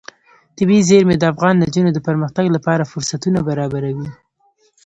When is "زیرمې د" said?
0.89-1.23